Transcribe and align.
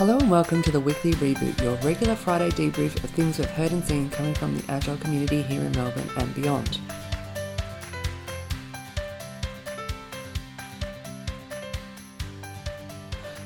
Hello 0.00 0.16
and 0.16 0.30
welcome 0.30 0.62
to 0.62 0.70
the 0.70 0.80
weekly 0.80 1.12
reboot, 1.12 1.60
your 1.60 1.76
regular 1.86 2.14
Friday 2.16 2.48
debrief 2.48 3.04
of 3.04 3.10
things 3.10 3.38
we've 3.38 3.50
heard 3.50 3.70
and 3.70 3.84
seen 3.84 4.08
coming 4.08 4.32
from 4.32 4.56
the 4.56 4.72
Agile 4.72 4.96
community 4.96 5.42
here 5.42 5.60
in 5.60 5.70
Melbourne 5.72 6.08
and 6.16 6.34
beyond. 6.34 6.78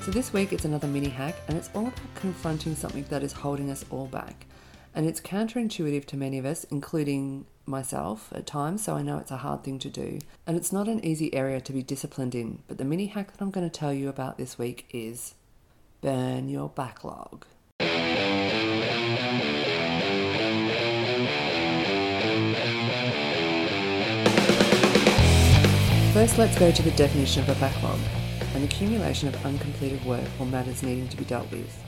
So, 0.02 0.12
this 0.12 0.32
week 0.32 0.52
it's 0.52 0.64
another 0.64 0.86
mini 0.86 1.08
hack, 1.08 1.34
and 1.48 1.58
it's 1.58 1.70
all 1.74 1.88
about 1.88 2.14
confronting 2.14 2.76
something 2.76 3.04
that 3.08 3.24
is 3.24 3.32
holding 3.32 3.68
us 3.68 3.84
all 3.90 4.06
back. 4.06 4.46
And 4.94 5.08
it's 5.08 5.20
counterintuitive 5.20 6.04
to 6.04 6.16
many 6.16 6.38
of 6.38 6.46
us, 6.46 6.62
including 6.70 7.46
myself 7.66 8.32
at 8.32 8.46
times, 8.46 8.84
so 8.84 8.94
I 8.94 9.02
know 9.02 9.18
it's 9.18 9.32
a 9.32 9.38
hard 9.38 9.64
thing 9.64 9.80
to 9.80 9.90
do. 9.90 10.20
And 10.46 10.56
it's 10.56 10.72
not 10.72 10.86
an 10.86 11.04
easy 11.04 11.34
area 11.34 11.60
to 11.60 11.72
be 11.72 11.82
disciplined 11.82 12.36
in, 12.36 12.62
but 12.68 12.78
the 12.78 12.84
mini 12.84 13.06
hack 13.06 13.32
that 13.32 13.42
I'm 13.42 13.50
going 13.50 13.68
to 13.68 13.76
tell 13.76 13.92
you 13.92 14.08
about 14.08 14.38
this 14.38 14.56
week 14.56 14.86
is 14.92 15.34
burn 16.04 16.50
your 16.50 16.68
backlog. 16.68 17.46
First, 26.12 26.36
let's 26.36 26.58
go 26.58 26.70
to 26.70 26.82
the 26.82 26.90
definition 26.94 27.42
of 27.42 27.48
a 27.48 27.54
backlog 27.58 27.98
an 28.54 28.62
accumulation 28.62 29.26
of 29.26 29.46
uncompleted 29.46 30.04
work 30.04 30.28
or 30.38 30.46
matters 30.46 30.82
needing 30.82 31.08
to 31.08 31.16
be 31.16 31.24
dealt 31.24 31.50
with. 31.50 31.82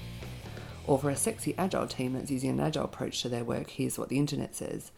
Or 0.86 0.98
for 0.98 1.10
a 1.10 1.16
sexy 1.16 1.54
agile 1.56 1.86
team 1.86 2.14
that's 2.14 2.30
using 2.30 2.50
an 2.50 2.58
agile 2.58 2.84
approach 2.84 3.22
to 3.22 3.28
their 3.28 3.44
work, 3.44 3.70
here's 3.70 3.98
what 3.98 4.08
the 4.08 4.18
internet 4.18 4.56
says. 4.56 4.90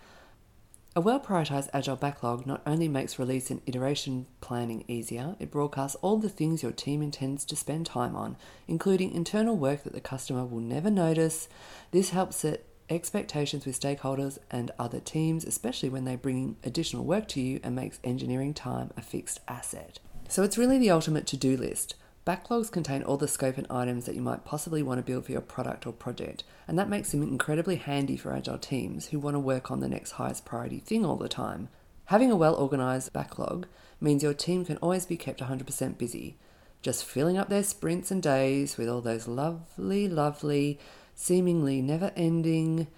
A 0.97 1.00
well 1.00 1.20
prioritized 1.20 1.69
agile 1.72 1.97
backlog 1.97 2.47
not 2.47 2.62
only 2.67 2.89
makes 2.89 3.19
release 3.19 3.50
and 3.50 3.61
iteration 3.67 4.27
planning 4.41 4.84
easier, 4.89 5.36
it 5.39 5.50
broadcasts 5.50 5.97
all 6.03 6.17
the 6.19 6.28
things 6.28 6.62
your 6.62 6.72
team 6.72 7.03
intends 7.03 7.45
to 7.45 7.56
spend 7.56 7.86
time 7.86 8.17
on, 8.17 8.36
including 8.67 9.12
internal 9.12 9.56
work 9.56 9.84
that 9.84 9.92
the 9.92 10.00
customer 10.00 10.45
will 10.45 10.61
never 10.61 10.91
notice. 10.91 11.48
This 11.92 12.11
helps 12.11 12.36
set 12.36 12.64
expectations 12.91 13.67
with 13.67 13.78
stakeholders 13.78 14.39
and 14.50 14.70
other 14.78 14.98
teams, 14.98 15.45
especially 15.45 15.91
when 15.91 16.05
they 16.05 16.17
bring 16.17 16.56
additional 16.64 17.05
work 17.05 17.28
to 17.28 17.41
you 17.41 17.61
and 17.62 17.77
makes 17.77 18.00
engineering 18.02 18.55
time 18.55 18.91
a 18.97 19.02
fixed 19.02 19.41
asset. 19.47 20.00
So 20.28 20.42
it's 20.42 20.58
really 20.58 20.78
the 20.78 20.91
ultimate 20.91 21.27
to 21.28 21.36
do 21.36 21.56
list. 21.56 21.95
Backlogs 22.29 22.71
contain 22.71 23.03
all 23.03 23.17
the 23.17 23.27
scope 23.27 23.57
and 23.57 23.67
items 23.71 24.05
that 24.05 24.15
you 24.15 24.21
might 24.21 24.45
possibly 24.45 24.83
want 24.83 24.98
to 24.98 25.03
build 25.03 25.25
for 25.25 25.33
your 25.33 25.41
product 25.41 25.87
or 25.87 25.95
project, 25.95 26.45
and 26.67 26.79
that 26.79 26.91
makes 26.91 27.11
them 27.11 27.23
incredibly 27.23 27.77
handy 27.77 28.19
for 28.19 28.35
agile 28.35 28.59
teams 28.59 29.07
who 29.07 29.19
want 29.19 29.35
to 29.35 29.41
work 29.41 29.70
on 29.70 29.81
the 29.81 29.89
next 29.89 30.11
highest 30.11 30.45
priority 30.45 30.79
thing 30.79 31.07
all 31.07 31.17
the 31.17 31.27
time. 31.27 31.70
Having 32.05 32.31
a 32.31 32.37
well 32.37 32.55
organized 32.55 33.15
backlog 33.15 33.67
means 33.98 34.23
your 34.23 34.35
team 34.35 34.67
can 34.67 34.77
always 34.77 35.07
be 35.07 35.17
kept 35.17 35.41
100% 35.41 35.97
busy, 35.97 36.37
just 36.83 37.03
filling 37.03 37.39
up 37.39 37.48
their 37.48 37.62
sprints 37.62 38.11
and 38.11 38.23
days 38.23 38.77
with 38.77 38.91
all 38.91 39.01
those 39.01 39.27
lovely, 39.27 40.07
lovely, 40.07 40.79
seemingly 41.15 41.81
never 41.81 42.13
ending 42.15 42.89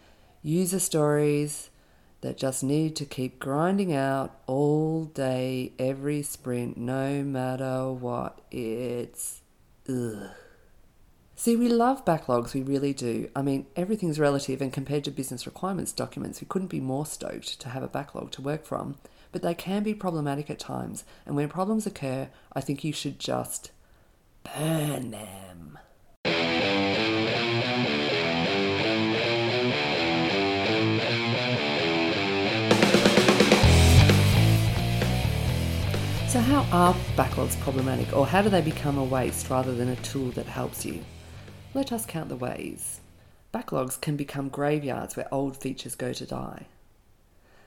user 0.43 0.81
stories 0.81 1.71
that 2.21 2.37
just 2.37 2.63
need 2.63 2.97
to 2.97 3.05
keep 3.05 3.39
grinding 3.39 3.95
out 3.95 4.39
all 4.47 5.05
day, 5.07 5.73
every 5.79 6.23
sprint, 6.23 6.77
no 6.77 7.23
matter 7.23 7.91
what. 7.91 8.41
It's 8.51 9.41
ugh. 9.89 10.31
See, 11.35 11.57
we 11.57 11.71
love 11.71 12.05
backlogs, 12.05 12.53
we 12.53 12.61
really 12.63 12.93
do. 12.93 13.31
I 13.35 13.41
mean, 13.41 13.65
everything's 13.75 14.21
relative, 14.21 14.61
and 14.61 14.71
compared 14.71 15.05
to 15.05 15.11
business 15.11 15.47
requirements 15.47 15.93
documents, 15.93 16.43
we 16.43 16.47
couldn't 16.47 16.69
be 16.69 16.81
more 16.81 17.07
stoked 17.07 17.59
to 17.61 17.71
have 17.71 17.83
a 17.83 17.89
backlog 17.89 18.31
to 18.33 18.43
work 18.43 18.67
from. 18.67 18.97
But 19.33 19.41
they 19.41 19.55
can 19.55 19.83
be 19.83 19.95
problematic 19.95 20.51
at 20.51 20.59
times, 20.59 21.05
and 21.25 21.37
when 21.37 21.49
problems 21.49 21.87
occur, 21.87 22.29
I 22.53 22.61
think 22.61 22.85
you 22.85 22.93
should 22.93 23.19
just 23.19 23.71
burn 24.43 25.13
them. 25.13 25.79
Are 36.73 36.95
backlogs 37.17 37.59
problematic, 37.61 38.17
or 38.17 38.27
how 38.27 38.43
do 38.43 38.49
they 38.49 38.61
become 38.61 38.97
a 38.97 39.05
waste 39.05 39.51
rather 39.51 39.75
than 39.75 39.89
a 39.89 39.97
tool 39.97 40.31
that 40.33 40.47
helps 40.47 40.85
you? 40.85 41.05
Let 41.75 41.91
us 41.91 42.07
count 42.07 42.29
the 42.29 42.37
ways. 42.37 43.01
Backlogs 43.53 44.01
can 44.01 44.17
become 44.17 44.49
graveyards 44.49 45.17
where 45.17 45.33
old 45.33 45.57
features 45.57 45.97
go 45.97 46.13
to 46.13 46.27
die. 46.27 46.67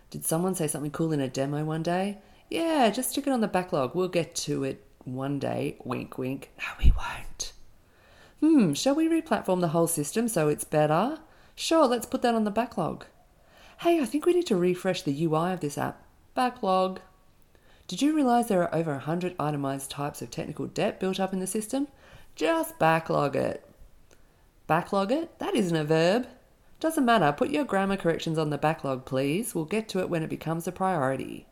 Did 0.10 0.26
someone 0.26 0.56
say 0.56 0.68
something 0.68 0.92
cool 0.92 1.12
in 1.12 1.20
a 1.20 1.28
demo 1.28 1.66
one 1.66 1.84
day? 1.84 2.20
Yeah, 2.50 2.90
just 2.92 3.12
stick 3.12 3.28
it 3.28 3.34
on 3.34 3.42
the 3.42 3.48
backlog. 3.48 3.94
We'll 3.94 4.08
get 4.08 4.36
to 4.36 4.64
it 4.64 4.86
one 5.04 5.40
day. 5.40 5.78
Wink, 5.84 6.18
wink. 6.18 6.52
No, 6.60 6.66
we 6.80 6.94
won't. 6.96 7.54
Hmm, 8.40 8.74
shall 8.74 8.96
we 8.96 9.10
replatform 9.10 9.60
the 9.60 9.70
whole 9.70 9.88
system 9.88 10.30
so 10.30 10.48
it's 10.48 10.64
better? 10.64 11.20
Sure, 11.56 11.88
let's 11.88 12.06
put 12.06 12.22
that 12.22 12.36
on 12.36 12.46
the 12.46 12.52
backlog. 12.52 13.06
Hey, 13.80 14.00
I 14.00 14.06
think 14.06 14.26
we 14.26 14.34
need 14.34 14.48
to 14.48 14.56
refresh 14.56 15.02
the 15.02 15.26
UI 15.26 15.52
of 15.52 15.60
this 15.60 15.78
app. 15.78 16.02
Backlog. 16.36 17.02
Did 17.88 18.02
you 18.02 18.16
realize 18.16 18.48
there 18.48 18.64
are 18.64 18.74
over 18.74 18.92
100 18.92 19.36
itemized 19.40 19.92
types 19.92 20.22
of 20.22 20.32
technical 20.32 20.68
debt 20.68 21.00
built 21.00 21.20
up 21.20 21.34
in 21.34 21.40
the 21.40 21.48
system? 21.48 21.88
Just 22.36 22.80
backlog 22.80 23.36
it. 23.36 23.70
Backlog 24.68 25.12
it? 25.12 25.38
That 25.40 25.56
isn't 25.56 25.76
a 25.76 25.84
verb. 25.84 26.28
Doesn't 26.80 27.06
matter, 27.06 27.32
put 27.32 27.50
your 27.50 27.64
grammar 27.64 27.98
corrections 27.98 28.38
on 28.38 28.50
the 28.50 28.58
backlog, 28.58 29.06
please. 29.06 29.54
We'll 29.54 29.66
get 29.66 29.88
to 29.90 30.00
it 30.00 30.10
when 30.10 30.24
it 30.24 30.30
becomes 30.30 30.68
a 30.68 30.72
priority. 30.72 31.46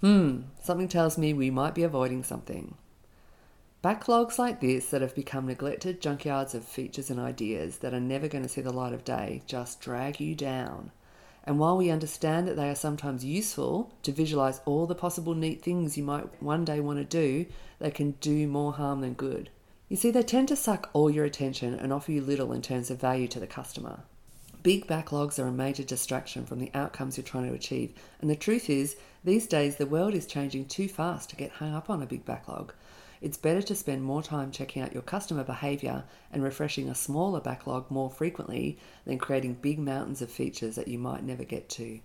Hmm, 0.00 0.42
something 0.62 0.88
tells 0.88 1.18
me 1.18 1.32
we 1.32 1.50
might 1.50 1.74
be 1.74 1.82
avoiding 1.82 2.24
something. 2.24 2.76
Backlogs 3.84 4.38
like 4.38 4.60
this 4.60 4.90
that 4.90 5.00
have 5.00 5.14
become 5.14 5.46
neglected 5.46 6.02
junkyards 6.02 6.54
of 6.54 6.64
features 6.64 7.10
and 7.10 7.18
ideas 7.18 7.78
that 7.78 7.94
are 7.94 8.00
never 8.00 8.28
going 8.28 8.42
to 8.42 8.48
see 8.48 8.60
the 8.60 8.72
light 8.72 8.92
of 8.92 9.04
day 9.04 9.42
just 9.46 9.80
drag 9.80 10.20
you 10.20 10.34
down. 10.34 10.90
And 11.50 11.58
while 11.58 11.76
we 11.76 11.90
understand 11.90 12.46
that 12.46 12.54
they 12.54 12.70
are 12.70 12.76
sometimes 12.76 13.24
useful 13.24 13.92
to 14.04 14.12
visualize 14.12 14.60
all 14.66 14.86
the 14.86 14.94
possible 14.94 15.34
neat 15.34 15.60
things 15.60 15.98
you 15.98 16.04
might 16.04 16.40
one 16.40 16.64
day 16.64 16.78
want 16.78 17.00
to 17.00 17.04
do, 17.04 17.44
they 17.80 17.90
can 17.90 18.12
do 18.20 18.46
more 18.46 18.74
harm 18.74 19.00
than 19.00 19.14
good. 19.14 19.50
You 19.88 19.96
see, 19.96 20.12
they 20.12 20.22
tend 20.22 20.46
to 20.46 20.54
suck 20.54 20.90
all 20.92 21.10
your 21.10 21.24
attention 21.24 21.74
and 21.74 21.92
offer 21.92 22.12
you 22.12 22.20
little 22.20 22.52
in 22.52 22.62
terms 22.62 22.88
of 22.88 23.00
value 23.00 23.26
to 23.26 23.40
the 23.40 23.48
customer. 23.48 24.04
Big 24.62 24.86
backlogs 24.86 25.40
are 25.40 25.48
a 25.48 25.50
major 25.50 25.82
distraction 25.82 26.46
from 26.46 26.60
the 26.60 26.70
outcomes 26.72 27.16
you're 27.16 27.24
trying 27.24 27.48
to 27.48 27.54
achieve, 27.56 27.94
and 28.20 28.30
the 28.30 28.36
truth 28.36 28.70
is, 28.70 28.94
these 29.24 29.48
days 29.48 29.74
the 29.74 29.86
world 29.86 30.14
is 30.14 30.26
changing 30.26 30.66
too 30.66 30.86
fast 30.86 31.30
to 31.30 31.36
get 31.36 31.50
hung 31.50 31.74
up 31.74 31.90
on 31.90 32.00
a 32.00 32.06
big 32.06 32.24
backlog. 32.24 32.72
It's 33.20 33.36
better 33.36 33.60
to 33.60 33.74
spend 33.74 34.02
more 34.02 34.22
time 34.22 34.50
checking 34.50 34.80
out 34.80 34.94
your 34.94 35.02
customer 35.02 35.44
behavior 35.44 36.04
and 36.32 36.42
refreshing 36.42 36.88
a 36.88 36.94
smaller 36.94 37.40
backlog 37.40 37.90
more 37.90 38.08
frequently 38.08 38.78
than 39.04 39.18
creating 39.18 39.54
big 39.54 39.78
mountains 39.78 40.22
of 40.22 40.30
features 40.30 40.74
that 40.76 40.88
you 40.88 40.98
might 40.98 41.22
never 41.22 41.44
get 41.44 41.68
to. 41.70 42.00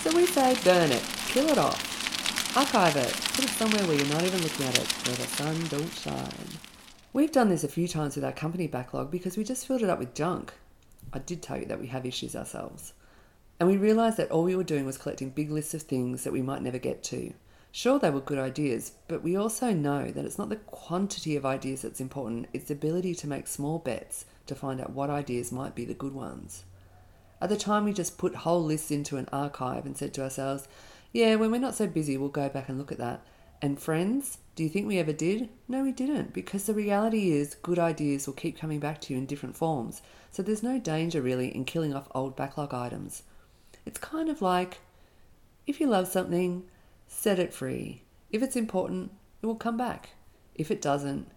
So 0.00 0.16
we 0.16 0.26
say 0.26 0.56
burn 0.64 0.90
it, 0.90 1.04
kill 1.28 1.48
it 1.48 1.58
off, 1.58 2.56
archive 2.56 2.96
it, 2.96 3.12
put 3.34 3.44
it 3.44 3.50
somewhere 3.50 3.86
where 3.86 3.96
you're 3.96 4.12
not 4.12 4.24
even 4.24 4.42
looking 4.42 4.66
at 4.66 4.76
it, 4.76 4.92
where 5.06 5.14
the 5.14 5.22
sun 5.22 5.66
don't 5.68 5.92
shine. 5.92 6.58
We've 7.12 7.30
done 7.30 7.48
this 7.48 7.62
a 7.62 7.68
few 7.68 7.86
times 7.86 8.16
with 8.16 8.24
our 8.24 8.32
company 8.32 8.66
backlog 8.66 9.10
because 9.12 9.36
we 9.36 9.44
just 9.44 9.66
filled 9.68 9.82
it 9.82 9.90
up 9.90 10.00
with 10.00 10.14
junk. 10.14 10.52
I 11.12 11.20
did 11.20 11.42
tell 11.42 11.58
you 11.58 11.66
that 11.66 11.80
we 11.80 11.86
have 11.86 12.04
issues 12.04 12.34
ourselves. 12.34 12.92
And 13.60 13.68
we 13.68 13.76
realised 13.76 14.16
that 14.16 14.32
all 14.32 14.42
we 14.42 14.56
were 14.56 14.64
doing 14.64 14.84
was 14.84 14.98
collecting 14.98 15.30
big 15.30 15.50
lists 15.50 15.74
of 15.74 15.82
things 15.82 16.24
that 16.24 16.32
we 16.32 16.42
might 16.42 16.60
never 16.60 16.78
get 16.78 17.04
to. 17.04 17.32
Sure, 17.76 17.98
they 17.98 18.08
were 18.08 18.20
good 18.20 18.38
ideas, 18.38 18.92
but 19.06 19.22
we 19.22 19.36
also 19.36 19.74
know 19.74 20.10
that 20.10 20.24
it's 20.24 20.38
not 20.38 20.48
the 20.48 20.56
quantity 20.56 21.36
of 21.36 21.44
ideas 21.44 21.82
that's 21.82 22.00
important, 22.00 22.48
it's 22.54 22.68
the 22.68 22.72
ability 22.72 23.14
to 23.14 23.26
make 23.26 23.46
small 23.46 23.78
bets 23.78 24.24
to 24.46 24.54
find 24.54 24.80
out 24.80 24.94
what 24.94 25.10
ideas 25.10 25.52
might 25.52 25.74
be 25.74 25.84
the 25.84 25.92
good 25.92 26.14
ones. 26.14 26.64
At 27.38 27.50
the 27.50 27.56
time, 27.58 27.84
we 27.84 27.92
just 27.92 28.16
put 28.16 28.34
whole 28.34 28.64
lists 28.64 28.90
into 28.90 29.18
an 29.18 29.28
archive 29.30 29.84
and 29.84 29.94
said 29.94 30.14
to 30.14 30.22
ourselves, 30.22 30.66
yeah, 31.12 31.34
when 31.34 31.50
we're 31.50 31.60
not 31.60 31.74
so 31.74 31.86
busy, 31.86 32.16
we'll 32.16 32.30
go 32.30 32.48
back 32.48 32.70
and 32.70 32.78
look 32.78 32.92
at 32.92 32.96
that. 32.96 33.20
And 33.60 33.78
friends, 33.78 34.38
do 34.54 34.62
you 34.62 34.70
think 34.70 34.86
we 34.86 34.96
ever 34.96 35.12
did? 35.12 35.50
No, 35.68 35.82
we 35.82 35.92
didn't, 35.92 36.32
because 36.32 36.64
the 36.64 36.72
reality 36.72 37.30
is 37.30 37.56
good 37.56 37.78
ideas 37.78 38.26
will 38.26 38.32
keep 38.32 38.58
coming 38.58 38.80
back 38.80 39.02
to 39.02 39.12
you 39.12 39.18
in 39.18 39.26
different 39.26 39.54
forms, 39.54 40.00
so 40.30 40.42
there's 40.42 40.62
no 40.62 40.78
danger 40.78 41.20
really 41.20 41.54
in 41.54 41.66
killing 41.66 41.94
off 41.94 42.08
old 42.14 42.36
backlog 42.36 42.72
items. 42.72 43.22
It's 43.84 43.98
kind 43.98 44.30
of 44.30 44.40
like 44.40 44.78
if 45.66 45.78
you 45.78 45.88
love 45.88 46.08
something, 46.08 46.64
Set 47.06 47.38
it 47.38 47.54
free. 47.54 48.02
If 48.30 48.42
it's 48.42 48.56
important, 48.56 49.12
it 49.42 49.46
will 49.46 49.56
come 49.56 49.76
back. 49.76 50.10
If 50.54 50.70
it 50.70 50.82
doesn't, 50.82 51.28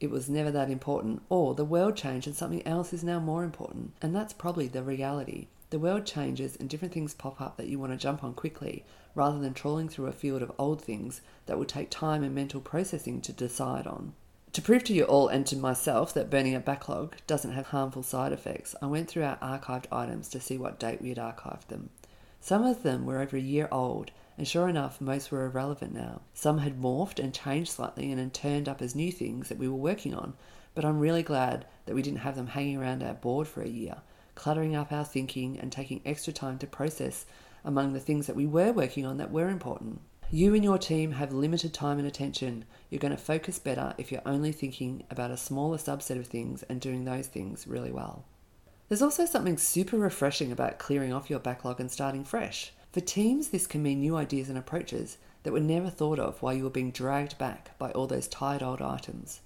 it 0.00 0.10
was 0.10 0.28
never 0.28 0.50
that 0.50 0.70
important, 0.70 1.22
or 1.28 1.54
the 1.54 1.64
world 1.64 1.96
changed 1.96 2.26
and 2.26 2.36
something 2.36 2.66
else 2.66 2.92
is 2.92 3.04
now 3.04 3.20
more 3.20 3.44
important. 3.44 3.94
And 4.02 4.14
that's 4.14 4.32
probably 4.32 4.68
the 4.68 4.82
reality. 4.82 5.46
The 5.70 5.78
world 5.78 6.04
changes 6.04 6.56
and 6.56 6.68
different 6.68 6.92
things 6.92 7.14
pop 7.14 7.40
up 7.40 7.56
that 7.56 7.68
you 7.68 7.78
want 7.78 7.92
to 7.92 7.98
jump 7.98 8.22
on 8.22 8.34
quickly, 8.34 8.84
rather 9.14 9.38
than 9.38 9.54
trawling 9.54 9.88
through 9.88 10.06
a 10.06 10.12
field 10.12 10.42
of 10.42 10.52
old 10.58 10.82
things 10.82 11.20
that 11.46 11.56
will 11.56 11.64
take 11.64 11.90
time 11.90 12.22
and 12.22 12.34
mental 12.34 12.60
processing 12.60 13.20
to 13.22 13.32
decide 13.32 13.86
on. 13.86 14.12
To 14.52 14.62
prove 14.62 14.84
to 14.84 14.94
you 14.94 15.02
all 15.04 15.26
and 15.26 15.44
to 15.46 15.56
myself 15.56 16.14
that 16.14 16.30
burning 16.30 16.54
a 16.54 16.60
backlog 16.60 17.16
doesn't 17.26 17.54
have 17.54 17.66
harmful 17.66 18.04
side 18.04 18.32
effects, 18.32 18.76
I 18.80 18.86
went 18.86 19.08
through 19.08 19.24
our 19.24 19.36
archived 19.38 19.86
items 19.90 20.28
to 20.28 20.40
see 20.40 20.56
what 20.56 20.78
date 20.78 21.02
we 21.02 21.08
had 21.08 21.18
archived 21.18 21.66
them. 21.66 21.90
Some 22.40 22.62
of 22.64 22.82
them 22.82 23.04
were 23.04 23.20
over 23.20 23.36
a 23.36 23.40
year 23.40 23.68
old 23.72 24.12
and 24.36 24.46
sure 24.46 24.68
enough, 24.68 25.00
most 25.00 25.30
were 25.30 25.44
irrelevant 25.44 25.94
now. 25.94 26.22
Some 26.32 26.58
had 26.58 26.80
morphed 26.80 27.18
and 27.18 27.32
changed 27.32 27.72
slightly 27.72 28.10
and 28.10 28.18
then 28.18 28.30
turned 28.30 28.68
up 28.68 28.82
as 28.82 28.94
new 28.94 29.12
things 29.12 29.48
that 29.48 29.58
we 29.58 29.68
were 29.68 29.74
working 29.74 30.14
on, 30.14 30.34
but 30.74 30.84
I'm 30.84 30.98
really 30.98 31.22
glad 31.22 31.66
that 31.86 31.94
we 31.94 32.02
didn't 32.02 32.20
have 32.20 32.36
them 32.36 32.48
hanging 32.48 32.76
around 32.76 33.02
our 33.02 33.14
board 33.14 33.46
for 33.46 33.62
a 33.62 33.68
year, 33.68 33.98
cluttering 34.34 34.74
up 34.74 34.92
our 34.92 35.04
thinking 35.04 35.58
and 35.58 35.70
taking 35.70 36.00
extra 36.04 36.32
time 36.32 36.58
to 36.58 36.66
process 36.66 37.26
among 37.64 37.92
the 37.92 38.00
things 38.00 38.26
that 38.26 38.36
we 38.36 38.46
were 38.46 38.72
working 38.72 39.06
on 39.06 39.18
that 39.18 39.30
were 39.30 39.48
important. 39.48 40.00
You 40.30 40.54
and 40.54 40.64
your 40.64 40.78
team 40.78 41.12
have 41.12 41.32
limited 41.32 41.72
time 41.72 41.98
and 41.98 42.08
attention. 42.08 42.64
You're 42.90 42.98
going 42.98 43.14
to 43.14 43.16
focus 43.16 43.58
better 43.58 43.94
if 43.98 44.10
you're 44.10 44.20
only 44.26 44.52
thinking 44.52 45.04
about 45.10 45.30
a 45.30 45.36
smaller 45.36 45.78
subset 45.78 46.18
of 46.18 46.26
things 46.26 46.64
and 46.64 46.80
doing 46.80 47.04
those 47.04 47.28
things 47.28 47.66
really 47.68 47.92
well. 47.92 48.24
There's 48.88 49.02
also 49.02 49.26
something 49.26 49.56
super 49.58 49.96
refreshing 49.96 50.50
about 50.50 50.78
clearing 50.78 51.12
off 51.12 51.30
your 51.30 51.38
backlog 51.38 51.78
and 51.78 51.90
starting 51.90 52.24
fresh. 52.24 52.72
For 52.94 53.00
teams, 53.00 53.48
this 53.48 53.66
can 53.66 53.82
mean 53.82 53.98
new 53.98 54.14
ideas 54.14 54.48
and 54.48 54.56
approaches 54.56 55.18
that 55.42 55.52
were 55.52 55.58
never 55.58 55.90
thought 55.90 56.20
of 56.20 56.40
while 56.40 56.54
you 56.54 56.62
were 56.62 56.70
being 56.70 56.92
dragged 56.92 57.36
back 57.38 57.76
by 57.76 57.90
all 57.90 58.06
those 58.06 58.28
tired 58.28 58.62
old 58.62 58.80
items. 58.80 59.40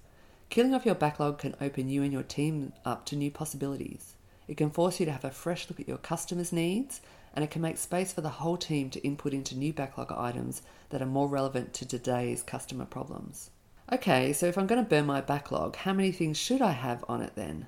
Killing 0.51 0.75
off 0.75 0.85
your 0.85 0.93
backlog 0.93 1.39
can 1.39 1.55
open 1.59 1.89
you 1.89 2.03
and 2.03 2.13
your 2.13 2.21
team 2.21 2.73
up 2.85 3.07
to 3.07 3.15
new 3.15 3.31
possibilities. 3.31 4.13
It 4.47 4.55
can 4.55 4.69
force 4.69 4.99
you 4.99 5.07
to 5.07 5.11
have 5.11 5.25
a 5.25 5.31
fresh 5.31 5.67
look 5.67 5.79
at 5.79 5.87
your 5.87 5.97
customers' 5.97 6.53
needs, 6.53 7.01
and 7.33 7.43
it 7.43 7.49
can 7.49 7.63
make 7.63 7.79
space 7.79 8.13
for 8.13 8.21
the 8.21 8.29
whole 8.29 8.55
team 8.55 8.91
to 8.91 9.03
input 9.03 9.33
into 9.33 9.57
new 9.57 9.73
backlog 9.73 10.11
items 10.11 10.61
that 10.89 11.01
are 11.01 11.07
more 11.07 11.27
relevant 11.27 11.73
to 11.73 11.87
today's 11.87 12.43
customer 12.43 12.85
problems. 12.85 13.49
Okay, 13.91 14.31
so 14.31 14.45
if 14.45 14.59
I'm 14.59 14.67
going 14.67 14.83
to 14.83 14.87
burn 14.87 15.07
my 15.07 15.21
backlog, 15.21 15.75
how 15.75 15.93
many 15.93 16.11
things 16.11 16.37
should 16.37 16.61
I 16.61 16.73
have 16.73 17.03
on 17.09 17.23
it 17.23 17.33
then? 17.33 17.65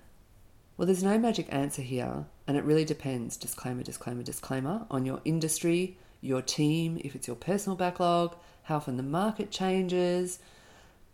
Well, 0.81 0.87
there's 0.87 1.03
no 1.03 1.19
magic 1.19 1.45
answer 1.53 1.83
here, 1.83 2.25
and 2.47 2.57
it 2.57 2.63
really 2.63 2.85
depends, 2.85 3.37
disclaimer, 3.37 3.83
disclaimer, 3.83 4.23
disclaimer, 4.23 4.87
on 4.89 5.05
your 5.05 5.21
industry, 5.23 5.95
your 6.21 6.41
team, 6.41 6.99
if 7.03 7.13
it's 7.13 7.27
your 7.27 7.35
personal 7.35 7.75
backlog, 7.75 8.35
how 8.63 8.77
often 8.77 8.97
the 8.97 9.03
market 9.03 9.51
changes, 9.51 10.39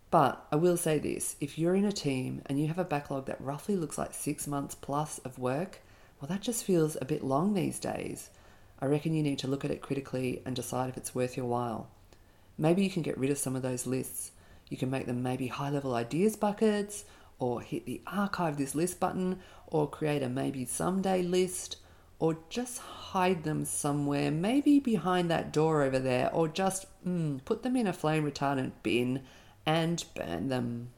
but 0.10 0.48
I 0.54 0.56
will 0.56 0.78
say 0.78 1.00
this 1.00 1.36
if 1.42 1.60
you're 1.60 1.75
in 1.75 1.84
a 1.84 1.92
team 1.92 2.44
and 2.46 2.58
you 2.58 2.69
have 2.69 2.80
a 2.80 2.86
backlog 2.86 3.25
that 3.25 3.42
roughly 3.42 3.75
looks 3.75 3.98
like 3.98 4.14
six 4.14 4.48
months 4.48 4.74
plus 4.74 5.18
of 5.25 5.38
work, 5.38 5.81
well, 6.22 6.30
that 6.30 6.40
just 6.40 6.64
feels 6.64 6.96
a 7.02 7.06
bit 7.06 7.22
long 7.22 7.54
these 7.54 7.78
days. 7.78 8.30
I 8.80 8.86
reckon 8.86 9.14
you 9.14 9.22
need 9.22 9.40
to 9.40 9.50
look 9.50 9.66
at 9.66 9.72
it 9.72 9.81
critically 9.81 10.42
and 10.46 10.56
decide 10.56 10.88
if 10.88 10.96
it's 10.96 11.14
worth 11.14 11.36
your 11.36 11.46
while. 11.46 11.90
Maybe 12.58 12.86
you 12.86 12.90
can 12.90 13.02
get 13.02 13.18
rid 13.18 13.31
of 13.31 13.38
some 13.38 13.58
of 13.58 13.64
those 13.64 13.86
lists. 13.86 14.31
You 14.69 14.78
can 14.78 14.90
make 14.90 15.08
them 15.08 15.22
maybe 15.22 15.48
high 15.48 15.72
level 15.72 15.94
ideas 15.94 16.38
buckets, 16.38 17.04
or 17.39 17.62
hit 17.62 17.86
the 17.86 18.01
archive 18.07 18.57
this 18.57 18.75
list 18.75 19.00
button, 19.00 19.39
or 19.68 19.89
create 19.89 20.24
a 20.24 20.30
maybe 20.30 20.66
someday 20.66 21.22
list, 21.22 21.78
or 22.19 22.38
just 22.50 22.80
hide 22.80 23.44
them 23.44 23.63
somewhere, 23.66 24.31
maybe 24.31 24.80
behind 24.80 25.30
that 25.30 25.54
door 25.54 25.84
over 25.84 26.00
there, 26.00 26.34
or 26.34 26.48
just 26.48 26.86
mm, 27.06 27.44
put 27.45 27.63
them 27.63 27.75
in 27.75 27.88
a 27.88 27.94
flame 27.94 28.24
retardant 28.24 28.72
bin 28.81 29.22
and 29.66 30.04
burn 30.16 30.50
them. 30.50 30.89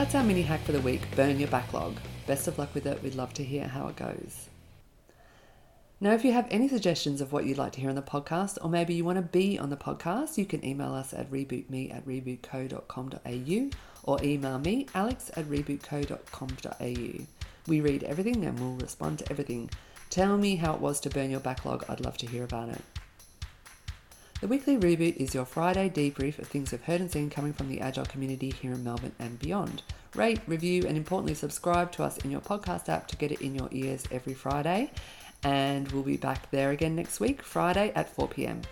That's 0.00 0.14
our 0.14 0.24
mini 0.24 0.40
hack 0.40 0.62
for 0.62 0.72
the 0.72 0.80
week 0.80 1.02
burn 1.14 1.38
your 1.38 1.50
backlog. 1.50 1.94
Best 2.26 2.48
of 2.48 2.58
luck 2.58 2.74
with 2.74 2.86
it. 2.86 3.02
We'd 3.02 3.16
love 3.16 3.34
to 3.34 3.44
hear 3.44 3.68
how 3.68 3.86
it 3.88 3.96
goes. 3.96 4.48
Now, 6.00 6.12
if 6.12 6.24
you 6.24 6.32
have 6.32 6.46
any 6.50 6.68
suggestions 6.68 7.20
of 7.20 7.34
what 7.34 7.44
you'd 7.44 7.58
like 7.58 7.72
to 7.72 7.82
hear 7.82 7.90
on 7.90 7.96
the 7.96 8.00
podcast, 8.00 8.56
or 8.62 8.70
maybe 8.70 8.94
you 8.94 9.04
want 9.04 9.16
to 9.16 9.22
be 9.22 9.58
on 9.58 9.68
the 9.68 9.76
podcast, 9.76 10.38
you 10.38 10.46
can 10.46 10.64
email 10.64 10.94
us 10.94 11.12
at 11.12 11.30
rebootme 11.30 11.94
at 11.94 12.06
rebootco.com.au 12.06 13.70
or 14.04 14.24
email 14.24 14.58
me, 14.58 14.86
alex 14.94 15.30
at 15.36 15.44
rebootco.com.au. 15.44 17.26
We 17.68 17.80
read 17.82 18.02
everything 18.04 18.46
and 18.46 18.58
we'll 18.58 18.76
respond 18.76 19.18
to 19.18 19.30
everything. 19.30 19.68
Tell 20.08 20.38
me 20.38 20.56
how 20.56 20.72
it 20.72 20.80
was 20.80 20.98
to 21.00 21.10
burn 21.10 21.30
your 21.30 21.40
backlog. 21.40 21.84
I'd 21.90 22.00
love 22.00 22.16
to 22.18 22.26
hear 22.26 22.44
about 22.44 22.70
it. 22.70 22.80
The 24.40 24.48
weekly 24.48 24.78
reboot 24.78 25.16
is 25.16 25.34
your 25.34 25.44
Friday 25.44 25.90
debrief 25.90 26.38
of 26.38 26.48
things 26.48 26.72
we've 26.72 26.82
heard 26.82 27.02
and 27.02 27.10
seen 27.10 27.28
coming 27.28 27.52
from 27.52 27.68
the 27.68 27.82
Agile 27.82 28.06
community 28.06 28.48
here 28.50 28.72
in 28.72 28.82
Melbourne 28.82 29.12
and 29.18 29.38
beyond. 29.38 29.82
Rate, 30.14 30.40
review, 30.46 30.84
and 30.88 30.96
importantly, 30.96 31.34
subscribe 31.34 31.92
to 31.92 32.04
us 32.04 32.16
in 32.18 32.30
your 32.30 32.40
podcast 32.40 32.88
app 32.88 33.06
to 33.08 33.18
get 33.18 33.32
it 33.32 33.42
in 33.42 33.54
your 33.54 33.68
ears 33.70 34.04
every 34.10 34.32
Friday 34.32 34.92
and 35.42 35.92
we'll 35.92 36.02
be 36.02 36.16
back 36.16 36.50
there 36.50 36.70
again 36.70 36.96
next 36.96 37.20
week, 37.20 37.42
Friday 37.42 37.92
at 37.94 38.08
4 38.08 38.28
pm. 38.28 38.62